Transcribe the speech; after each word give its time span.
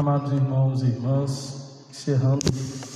Amados 0.00 0.32
irmãos 0.32 0.82
e 0.82 0.86
irmãs, 0.86 1.84
encerrando 1.90 2.46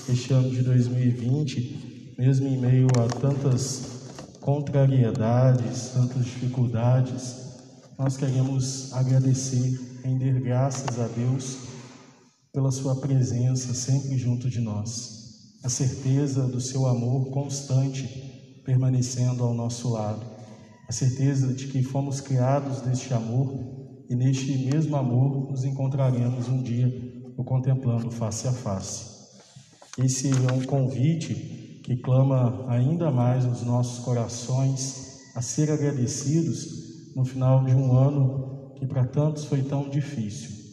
este 0.09 0.33
ano 0.33 0.49
de 0.49 0.63
2020, 0.63 2.15
mesmo 2.17 2.49
em 2.49 2.59
meio 2.59 2.87
a 2.99 3.07
tantas 3.21 4.31
contrariedades, 4.41 5.91
tantas 5.91 6.25
dificuldades, 6.25 7.59
nós 7.99 8.17
queremos 8.17 8.91
agradecer, 8.95 9.79
render 10.03 10.41
graças 10.41 10.99
a 10.99 11.07
Deus 11.09 11.59
pela 12.51 12.71
Sua 12.71 12.97
presença 12.97 13.75
sempre 13.75 14.17
junto 14.17 14.49
de 14.49 14.63
nós, 14.63 15.59
a 15.63 15.69
certeza 15.69 16.47
do 16.47 16.59
Seu 16.59 16.87
amor 16.87 17.27
constante 17.27 18.63
permanecendo 18.65 19.45
ao 19.45 19.53
nosso 19.53 19.91
lado, 19.91 20.25
a 20.89 20.93
certeza 20.93 21.53
de 21.53 21.67
que 21.67 21.83
fomos 21.83 22.23
criados 22.23 22.81
neste 22.81 23.13
amor 23.13 23.84
e 24.09 24.15
neste 24.15 24.57
mesmo 24.59 24.97
amor 24.97 25.51
nos 25.51 25.65
encontraremos 25.65 26.49
um 26.49 26.63
dia 26.63 26.93
o 27.37 27.45
contemplando 27.45 28.11
face 28.11 28.47
a 28.47 28.53
face. 28.53 29.15
Esse 29.99 30.31
é 30.31 30.53
um 30.53 30.65
convite 30.65 31.81
que 31.85 31.97
clama 31.97 32.65
ainda 32.69 33.11
mais 33.11 33.45
os 33.45 33.63
nossos 33.63 34.05
corações 34.05 35.21
a 35.35 35.43
ser 35.43 35.71
agradecidos 35.71 37.13
no 37.15 37.25
final 37.25 37.65
de 37.65 37.75
um 37.75 37.97
ano 37.97 38.73
que 38.77 38.87
para 38.87 39.07
tantos 39.07 39.45
foi 39.45 39.63
tão 39.63 39.89
difícil. 39.89 40.65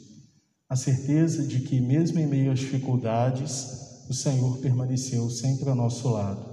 A 0.70 0.76
certeza 0.76 1.46
de 1.46 1.60
que, 1.60 1.82
mesmo 1.82 2.20
em 2.20 2.28
meio 2.28 2.52
às 2.52 2.60
dificuldades, 2.60 4.06
o 4.10 4.14
Senhor 4.14 4.58
permaneceu 4.60 5.30
sempre 5.30 5.70
ao 5.70 5.76
nosso 5.76 6.10
lado. 6.10 6.52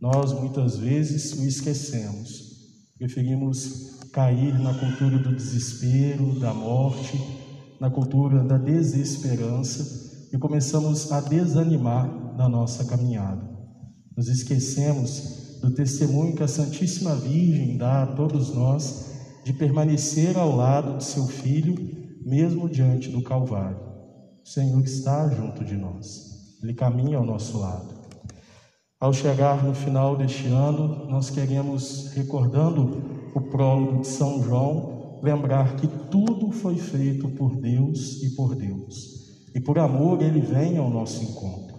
Nós 0.00 0.32
muitas 0.32 0.76
vezes 0.76 1.32
o 1.38 1.44
esquecemos, 1.44 2.52
preferimos 2.98 3.91
cair 4.12 4.58
na 4.58 4.74
cultura 4.74 5.18
do 5.18 5.34
desespero, 5.34 6.38
da 6.38 6.52
morte, 6.52 7.18
na 7.80 7.90
cultura 7.90 8.44
da 8.44 8.58
desesperança 8.58 10.28
e 10.32 10.38
começamos 10.38 11.10
a 11.10 11.20
desanimar 11.20 12.36
na 12.36 12.48
nossa 12.48 12.84
caminhada. 12.84 13.42
Nos 14.16 14.28
esquecemos 14.28 15.58
do 15.62 15.72
testemunho 15.72 16.36
que 16.36 16.42
a 16.42 16.48
Santíssima 16.48 17.14
Virgem 17.16 17.78
dá 17.78 18.02
a 18.02 18.06
todos 18.06 18.54
nós 18.54 19.10
de 19.44 19.52
permanecer 19.54 20.36
ao 20.36 20.54
lado 20.54 20.98
de 20.98 21.04
seu 21.04 21.26
filho, 21.26 21.74
mesmo 22.24 22.68
diante 22.68 23.08
do 23.08 23.22
Calvário. 23.22 23.80
O 24.44 24.48
Senhor 24.48 24.82
está 24.84 25.28
junto 25.30 25.64
de 25.64 25.76
nós, 25.76 26.58
Ele 26.62 26.74
caminha 26.74 27.16
ao 27.16 27.24
nosso 27.24 27.58
lado. 27.58 28.01
Ao 29.02 29.12
chegar 29.12 29.64
no 29.64 29.74
final 29.74 30.16
deste 30.16 30.46
ano, 30.46 31.08
nós 31.08 31.28
queremos, 31.28 32.12
recordando 32.14 33.02
o 33.34 33.40
prólogo 33.40 34.02
de 34.02 34.06
São 34.06 34.40
João, 34.40 35.18
lembrar 35.20 35.74
que 35.74 35.88
tudo 36.08 36.52
foi 36.52 36.76
feito 36.76 37.28
por 37.30 37.56
Deus 37.56 38.22
e 38.22 38.30
por 38.36 38.54
Deus. 38.54 39.48
E 39.52 39.60
por 39.60 39.76
amor 39.80 40.22
ele 40.22 40.40
vem 40.40 40.78
ao 40.78 40.88
nosso 40.88 41.20
encontro. 41.20 41.76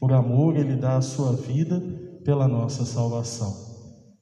Por 0.00 0.10
amor 0.14 0.56
ele 0.56 0.74
dá 0.74 0.96
a 0.96 1.02
sua 1.02 1.34
vida 1.34 1.82
pela 2.24 2.48
nossa 2.48 2.86
salvação. 2.86 3.54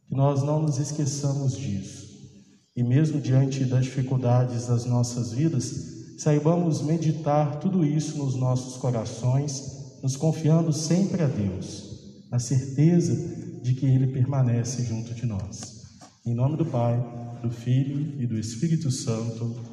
Que 0.09 0.17
nós 0.17 0.43
não 0.43 0.63
nos 0.63 0.81
esqueçamos 0.81 1.57
disso. 1.57 2.09
E 2.75 2.83
mesmo 2.83 3.21
diante 3.21 3.65
das 3.65 3.85
dificuldades 3.85 4.67
das 4.67 4.85
nossas 4.85 5.33
vidas, 5.33 6.19
saibamos 6.19 6.83
meditar 6.83 7.61
tudo 7.61 7.85
isso 7.85 8.19
nos 8.19 8.35
nossos 8.35 8.79
corações, 8.79 10.01
nos 10.03 10.17
confiando 10.17 10.73
sempre 10.73 11.23
a 11.23 11.29
Deus 11.29 11.92
na 12.33 12.39
certeza 12.39 13.15
de 13.63 13.75
que 13.75 13.85
Ele 13.85 14.07
permanece 14.07 14.87
junto 14.87 15.13
de 15.13 15.27
nós. 15.27 16.01
Em 16.25 16.35
nome 16.35 16.57
do 16.57 16.65
Pai, 16.65 16.99
do 17.43 17.51
Filho 17.51 18.19
e 18.19 18.27
do 18.27 18.39
Espírito 18.39 18.91
Santo. 18.91 19.72